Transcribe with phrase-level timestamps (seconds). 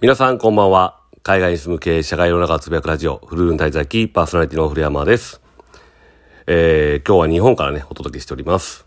[0.00, 1.00] 皆さんこんばんは。
[1.24, 5.40] 海外に住む経営者が世の中つぶやくラジオ、フルーン滞在記パーソナリティの古山です。
[6.46, 8.86] えー、今日は日本からね、お届けしております。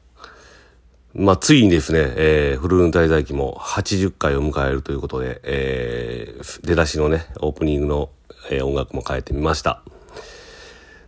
[1.13, 8.09] まあ、ついにですね、えー、フルーン滞在記も80回を迎えるということで、えー、出だしのね、オープニングの、
[8.49, 9.83] えー、音楽も変えてみました。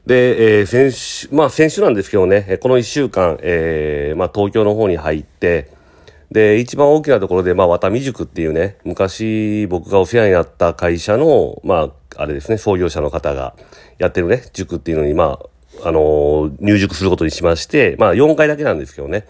[0.06, 5.72] で、えー、先週、まあ先週なんですけどね、この1週間、えー、まあ東京の方に入って、
[6.34, 13.54] で、一番大きなところで、まあ、ワタミ塾っていうね、昔僕がお世話になった会社の、まあ、あれですね、創業者の方が
[14.00, 15.40] やってるね、塾っていうのに、ま
[15.84, 19.28] あ、あのー、入塾することにしまして、まあ、4回だけなんですけどね、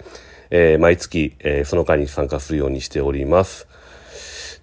[0.50, 3.68] えー、毎月、えー、その会に参加するようにしております。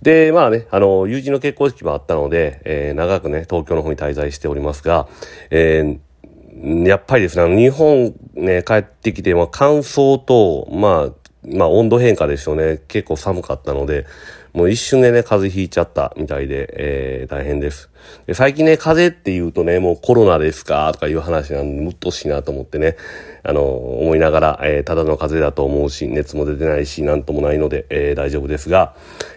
[0.00, 5.08] で、まあね、あの、友人の結婚式もあったので、えー、長くね、東京の方に滞在しておりますが、
[5.50, 12.82] えー、やっぱりですね、日本ね、帰ってきて、まあ、乾燥と、まあ、まあ温度変化ですよね。
[12.88, 14.06] 結構寒かったので、
[14.52, 17.88] もう一瞬でね、風邪ひいちゃったみたいで、えー、大変です。
[18.26, 22.96] で最近ね、風邪って言うとね、もうコロナですかとかいう話なんで、むっとしいなと思ってね、
[23.44, 28.94] あの、思いながら、えー、ただの風邪だと思うし、熱も出てないし、なんともないので、えー、大丈夫ですが、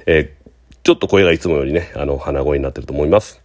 [0.07, 3.41] えー、ちょっと声がいつもよりね、あの、鼻声になってると思います。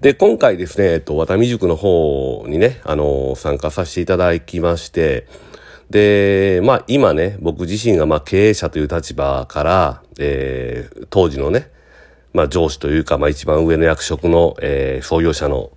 [0.00, 5.26] で、今回ですね、えっと、渡美塾の方にね、あの、参加させていただきまして、
[5.90, 11.70] で、まあ今ね、僕自身がまあ経営者という立場から、えー、当時のね、
[12.32, 15.70] まあ上司というか、まあ一番上の役職の、えー、創業者の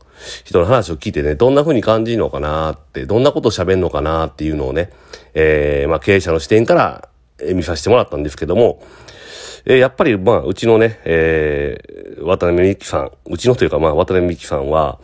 [0.43, 4.91] 人の話を聞いてね、どんな風に感じるのかなって、どんなことを喋るのかなっていうのをね、
[5.33, 7.09] えー、まあ経営者の視点から
[7.53, 8.81] 見させてもらったんですけども、
[9.65, 14.99] えー、やっぱりまあうちのね、えー、渡辺美樹さん、うちのというかまあ渡辺美樹さんは、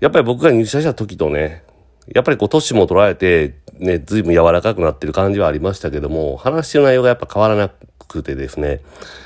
[0.00, 1.62] やっぱり僕が入社した時とね、
[2.08, 7.70] やっぱりこう、年も取られて、ね、ずいぶん柔らかくなってる感じはありましたけども、話してる内容がやっぱ変わらな
[8.08, 8.80] くてですね、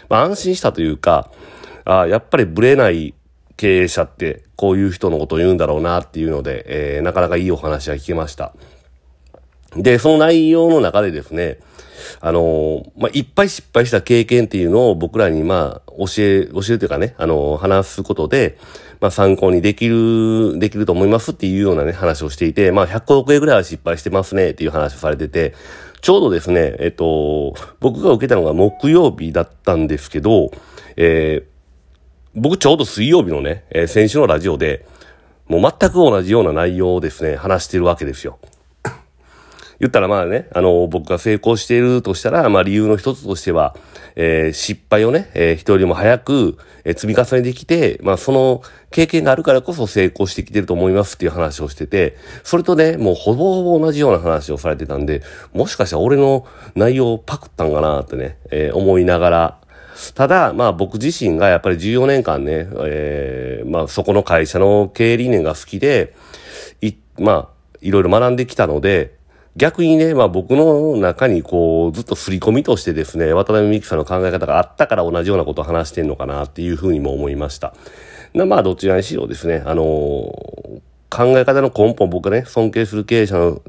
[0.08, 1.30] まあ安心したというか、
[1.84, 3.14] あやっぱりブレない
[3.56, 6.64] 経営者ってこういう人のことを言うんだろうなっていうので、
[6.96, 8.52] えー、なかなかいいお話が聞けました。
[9.74, 11.58] で、その内容の中でですね、
[12.20, 18.58] あのー、まあ、いっぱい失敗した経験っていうのを僕らにまあ、教え、教えるというかね、あの、話すことで、
[19.00, 25.54] まあ、参考にできる、できると思いますっていうようなね、話をしていて、まあ、100億円ぐらいは失敗してますねっていう話をされてて、
[26.00, 30.50] ちょうどですね、えっと、僕が受けたのが木曜日だったんですけど、
[30.96, 31.56] えー、
[32.34, 34.86] 僕ちょうど水曜日のね、えー、先週のラジオで、
[35.48, 38.38] もう全く同じような内容をですね、話してるわけですよ。
[39.78, 43.76] 言ったらまあね、あの、僕が成功しているとしたら、まあ理由の一つとしては、
[44.14, 55.22] えー、失敗をね、えー、人よりも早く、えー、積み重ねてきて、まあその経験があるからこそ成功してきてると思いますっていう話をしてて、それとね、もうほぼほぼ同じような話をされてたんで、
[55.52, 59.58] もしかしたら俺の内容をパクったんかなってね、えー、思いながら、
[60.14, 66.14] ただ、まあ僕自身がやっぱり14年間ね、えー、まあそこの会社の経営理念が好きで、
[66.80, 67.48] い、まあ、
[67.80, 69.15] いろいろ学んできたので、
[69.56, 77.74] 逆にね、まあ僕の中にこう、ずっと刷り込みとしてですね、渡辺美樹さんの考え方があったから同じようなことを話してんのかなっていうふうにも思いました。
[78.34, 83.62] まあどちらにしろですね、あのー、考え方の根本、僕がね、尊敬する経営者の、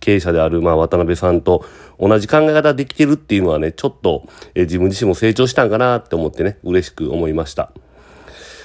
[0.00, 1.64] 経営者である、まあ、渡辺さんと
[2.00, 7.70] 同じ考え方できてるっていうのはね、ちょっと、え自分自身も成長したんかなって思ってね、嬉しく思いました。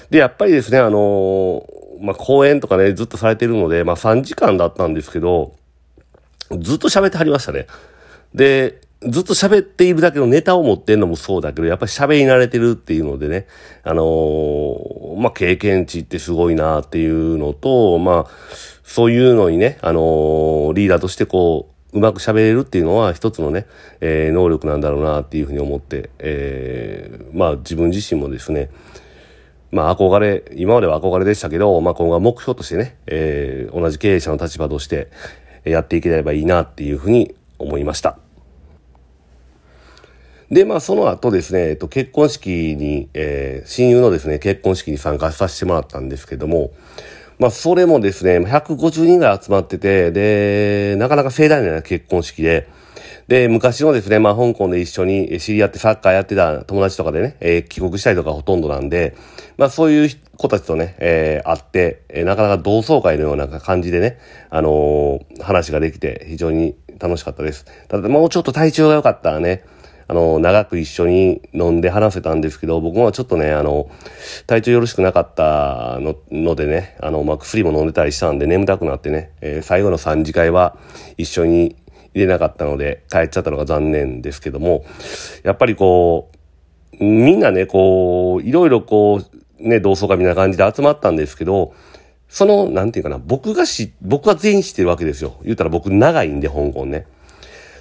[0.10, 1.64] で、やっぱりですね、あのー、
[2.02, 5.54] まあ、講演とかね、ずっとされてるので、まあ、3時間だったんですけど、
[6.60, 7.68] ずっと喋ってはりましたね。
[8.34, 13.46] で、ずっと喋っているだけのネタを持ってんのもそうだけど、やっぱり喋り慣れてるっていうのでね、
[13.84, 18.32] あのー、まあ、経験値ってすごいなっていうのと、まあ、
[18.84, 23.66] そういうのにね、あのー、リーダーとしてこう、うまく喋れるっていうのは一つのね、
[24.02, 28.70] えー、能力なんだろうなっていうふうに思って、えー、まあ自分自身もですね、
[29.72, 35.08] まあ憧れ、今までは憧れでしたけど、まあ今後は目標としてね、えー、同じ経営者の立場として、
[35.64, 38.18] やっていければいいなっていうふうに思いました。
[40.50, 46.72] で、まあ、その後ですね、えっと、結婚式に、えー、親友のですね、結婚式に参加させてもらったんですけども、
[47.38, 52.68] まあ、それもですね、150人ぐらい集まってて、で、なかなか盛大な結婚式で、
[53.28, 59.16] で、昔のですね、まあ、香港で一緒に知り合ってサッカーやってた友達とかでね、えー、帰国したりとかほとんどなんで、
[59.58, 64.18] まあ、そういう子たちとね、えー、会って、えー、なかなか同窓会のような感じでね、
[64.50, 67.66] あのー、話ができて非常に楽しかったです。
[67.90, 69.66] ただ、もうちょっと体調が良かったらね、
[70.10, 73.90] あの、長く一緒に飲んで話せたんですけど、僕もちょっとね、あの、
[74.48, 80.78] 体調よろしくなかったののでね、あの、まあ、薬も飲んでたりしたんで眠たくなってね、えー、最後の3次会は
[81.18, 81.76] 一緒に
[82.18, 84.86] 入れなかったので帰っちゃったのが残念ですけども、
[85.44, 86.38] やっぱりこう
[87.00, 91.74] みんなね、こう、いろいろこう、ね、同窓会みたいな感じで集まったんですけど、
[92.28, 95.36] その、なんていうかな、僕がし、僕は全員知ってるわけですよ。
[95.44, 97.06] 言ったら僕長いんで、香港ね。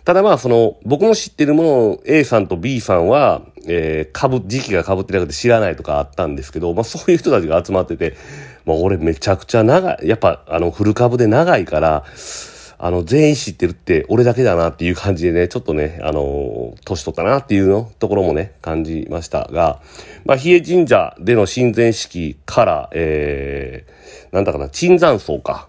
[0.05, 8.15] ただまあ、その、僕の知ってるものを A さんと B さんは、えー、かぶ、時期が被ってなくて知らないとかあったんですけど、まあそういう人たちが集まってて、
[8.67, 12.05] まあ俺めちゃくちゃ長い、やっぱあのフル株で長いから、
[12.78, 19.81] あの、全員知ってるって俺だけだなっていう感じでね、ちょっとね、あの、年取ったなっていうのところもね、感じましたが、
[20.25, 25.69] まあ、比叡神社での神前式から、えー、なんだかな、椿山荘か。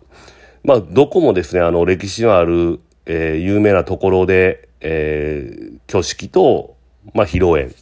[0.63, 6.75] まあ、どこもですね、あの、歴史のある、えー、有名なところで、えー、挙式と、
[7.13, 7.73] まあ、披露宴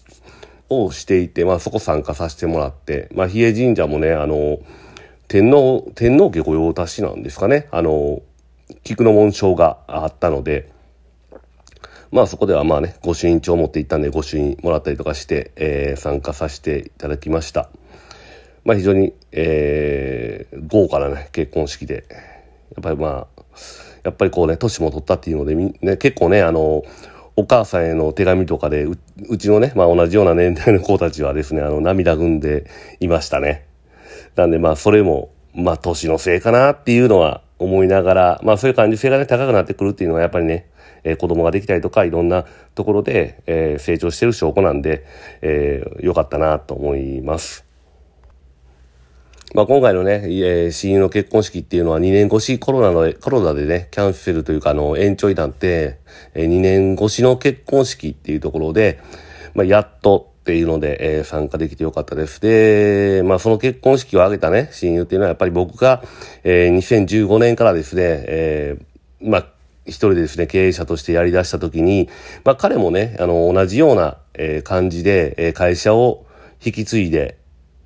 [0.70, 4.60] をしていて、まあ、そこ参加させてもらって、まあ、比叡神社もね、あの、
[5.28, 7.68] 天皇、天皇家御用達なんですかね。
[7.72, 8.22] あの、
[8.84, 10.72] 菊の紋章があったので、
[12.12, 17.70] まあそこではまあね、御朱印帳を持って行ったんで、御朱印もらったりとかして、えー、参加させていただきました。
[18.64, 22.06] まあ非常に、えー、豪華なね、結婚式で、
[22.76, 23.42] やっぱりまあ、
[24.04, 26.84] やっぱりこうね、年も取ったっていうので、ね、結構ね、あの、
[27.38, 28.98] お母さんへの手紙とかでう、
[29.30, 32.66] うちのね、まあ同じような年代の子たちはですね、あの、涙ぐんで
[33.00, 33.66] いましたね。
[34.36, 40.70] なんでまあ、それも、まあ、年のせいかなっていうのは思いながら、まあそういう感じ性がね、高くなってくるっていうのはやっぱりね、
[41.04, 45.06] えー、子供ができたりとか、いろんなところで、えー、成長してる証拠なんで、
[45.42, 47.66] えー、よかったなと思います。
[49.54, 56.00] まあ今回のね、えー、親友の結婚式っていうのは2年越しコロナの、コロナでね、キャンセルというか、あの、延長になって、
[56.34, 59.00] えー、2年越しの結婚式っていうところで、
[59.54, 62.40] まあやっと、っていうので、えー、参加できてよかったです。
[62.40, 66.04] で、まあその結婚式を挙げたね、親友っていうのはやっぱり僕が、
[66.44, 69.48] えー、2015年からですね、えー、まあ
[69.88, 72.10] 一人でですね、経営者としてやり出した時に、
[72.44, 76.28] まあ彼もね、あの、同じような、えー、感じで、えー、会社を
[76.64, 77.40] 引き継いで、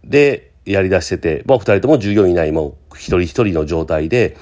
[0.03, 4.35] で、やり出してて、まあ二人とも従業員いない、もう一人一人の状態で、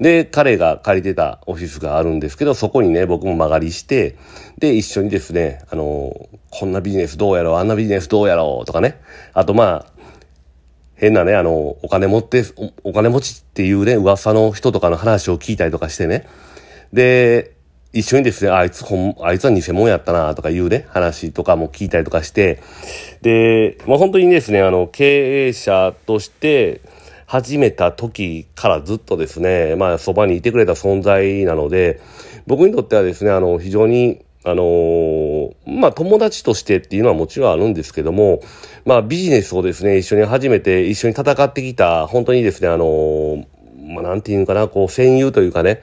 [0.00, 4.16] で、彼が借りてたオフィスがあるんですけど、そこにね、僕も間借りして、
[4.58, 9.00] で、一緒にですね、あの、こんなビジネスどうやろう、あんなビジネスどうやろうとかね。
[9.32, 9.92] あとまあ、
[10.96, 16.26] 変なね、あの、お金持ってお、お金持ちっていうね、噂の人とかの話を聞いたりとかしてね。
[16.92, 17.52] で、
[17.92, 22.60] 一緒にですね、あいつほん、あいつは偽物やったなとかいうね、話とかも聞いたりとかして、
[23.22, 26.80] で、まあ本当にですね、あの、経営者として、
[27.26, 32.00] 始めた時からずっとですね、まあそばにいてくれた存在なので、
[32.46, 38.42] 僕にとってはですね、あの、非常に、あのー、まあ友達としてっていうのはもちろんあるんですけども、
[38.84, 43.46] まあビジネスをですね、一緒に始めて一緒に戦ってきた、本当にですね、あのー、
[43.94, 45.82] まあなんていうのかな、こう戦友というかね、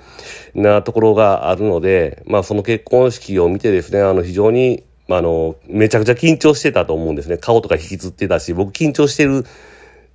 [0.53, 7.37] なところがあるので、まあその結婚式を見てですね、あの非常に、まあ、あの、めちゃくちゃ緊張してたと思うんですね。
[7.37, 9.45] 顔とか引きつってたし、僕緊張してる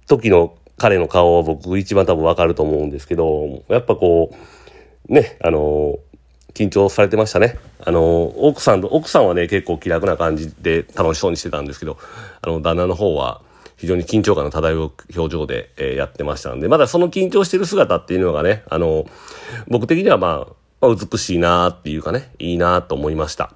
[0.06, 4.34] 時の彼の顔は僕一番多分わかると思うんですけど、やっぱこ
[5.08, 5.98] う、ね、あの、
[6.54, 7.58] 緊張されてましたね。
[7.84, 11.98] あの、奥さんと、奥さんはね、結構気楽な感じで楽しそうにしてたんですけど、
[12.42, 13.42] あの、旦那の方は
[13.76, 19.06] 非常に緊張感の漂う表情で、えー、やってましたんで、まだその緊張してる姿っていうのがね、あの、
[19.68, 23.52] 僕的にはまあ、まあ、美しいなっていうかね、いいなと思いました。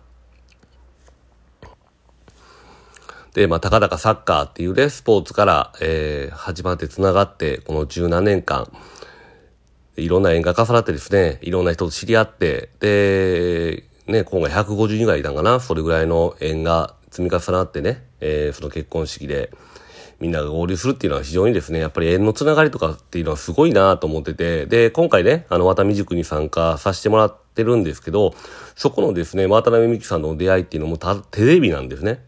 [3.34, 8.70] で、まあ、たかだかサッカーっていうね、スポーツから、えー、始まって繋がって、この十何年間、
[9.96, 19.52] いろんな縁が重なってですね、いろんな人と知り合って、で、ね、今回150人ぐらいいたんかな、それぐらいの縁が積み重なってね、えー、その結婚式で、
[20.18, 28.34] みんなが合流するっていうのは非常にですね、やっぱり縁のつながりとかっていうのはすごいなと思ってて、で、今回ね、あの、渡美塾に参加させてもらってるんですけど、
[28.76, 30.98] そこのですね、渡辺美樹さんの出会いっていうのも
[31.30, 32.22] テレビなんですね。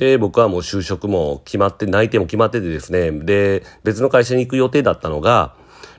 [0.00, 5.54] で、僕はもう就職も決まって、内定も決まっててですね、で、別の会社に行く予定だったのが、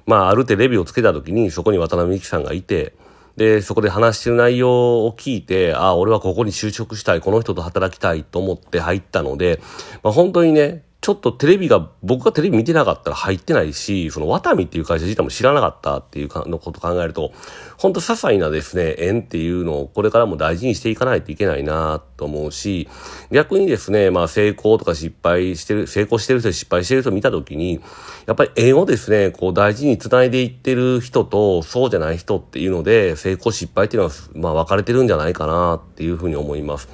[0.08, 2.96] まあ、あるテレビをつけた時に、そこに渡辺美樹さんがいて、
[3.38, 9.62] で、そこで話してる内容を聞いて、ああ、俺はここに就職したい、この人と働きたいと思って入ったので、
[10.02, 17.32] まあ、本当にね、ちょっとテレビが、僕がテレビ見てなかったら入ってないし、そのワタミっていう会社自体も知らなかったっていうかのこと考えると、
[17.80, 22.88] 本当些細なですね、縁っていうのをこれからも大事にしていかないといけないなと思うし、
[23.32, 27.82] 逆にですね、まあ成功とか失敗してる、成功してる人失敗してる人見たときに、
[28.28, 36.88] やっぱり縁をですね、こう大事に繋いでいってる人とそうじゃない人っていうので、成功失敗っていうのは、まあ分かれてるんじゃないかなっていうふうに思います。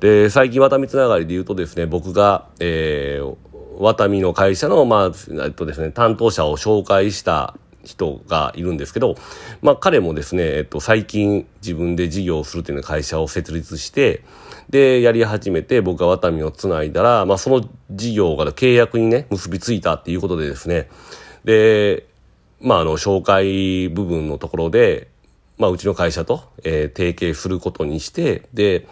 [0.00, 3.36] で、最近ワタミつながりで言うとですね、僕が、えー、
[3.78, 7.54] ワタミの会社の、まあ、えっとですね、担当者を紹介した、
[7.88, 9.16] 人がいるんですけど、
[9.62, 14.22] まあ彼もですね、えっと、最近自分で事業をするという会社を設立して、
[14.68, 20.88] で、やり始めて僕がワタミをつないだら、まあその事業が契約にね、結びついたっていうことでですね、
[21.44, 22.06] で、
[22.60, 25.08] まああの、紹介部分のところで、
[25.56, 28.86] まあうちの会社と、えー、提携することにして、で、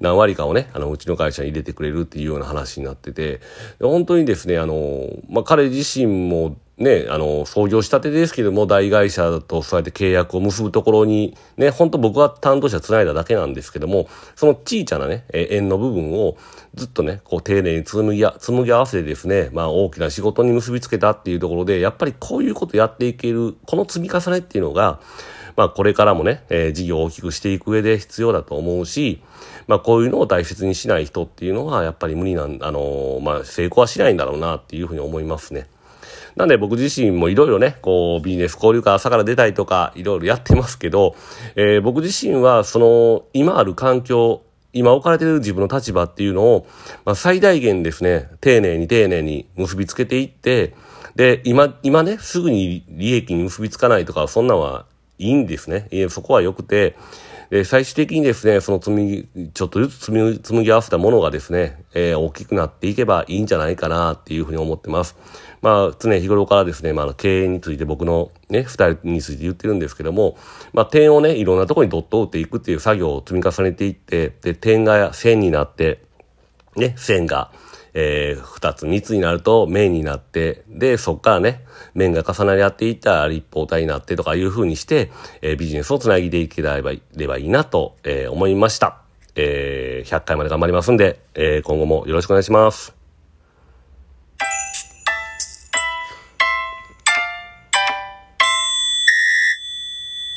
[0.00, 3.40] 何割かをね、あの、うちの会社に入れてくれるっていうような話になってて、
[3.80, 16.36] 本当にですね、あの、まあ彼自身もね、あの、創業したてですけども、大会社とそうやって契約を結ぶところに、ね、本当僕は担当者繋いだだけなんですけども、その小さなね、縁の部分を
[16.74, 25.00] ずっとね、こう丁寧に紡ぎ紡ぎ合わせてですね、まあ大きな仕事に結びつけたっていうところで、やっぱりこういうことやっていける、この積み重ねっていうのが、
[25.56, 29.20] まあこれからもね、えー、事業を大きくしていく上で必要だと思うし、
[29.68, 35.68] まあこういうのを大切にしない人っていうのはやっぱり無理なん、あの、まあ成功はしないんだろうなっていうふうに思いますね。
[36.34, 41.16] なんで僕自身もいろいろね、こうビジネス交流会朝から出たりとかいろいろやってますけど、
[41.56, 46.66] えー、僕自身はその今ある環境、今置かれている自分の立場っていうのを、
[47.04, 50.74] まあ、最大限ですね、丁寧に丁寧に結びつけていって、
[51.16, 54.86] で、今、今ね、すぐに利益に結びつかないとか、そんなんは
[55.18, 55.88] いいんですね。
[55.90, 56.96] いえ、そこは良くて、
[57.50, 65.16] で、最終的にですね、その積み、ちょっとずつ積み、紡ぎ合わせたものがですね、えー、大きくなっていけばいいんじゃないかなっていうふうに思ってます。
[65.62, 70.36] まあ、常日頃からですね、まあ、経営について僕のね、二人について言ってるんですけども、
[70.74, 76.02] まあ、点をね、いろんなところにドットを打っていくっていう作業を積み重ねていって、で、点が線になって、
[76.76, 77.50] ね、線が、
[77.94, 81.64] えー、二つ、3つになると面になって、で、そっからね、
[81.94, 85.10] 面が重なり合っていったら立方体になってとかいう風にして、
[85.42, 87.00] えー、ビジネスをつなぎでいければい
[87.44, 89.02] いなと、えー、思いました。
[89.34, 92.97] えー、100回まで頑張りますんで、えー、今後もよろしくお願いします。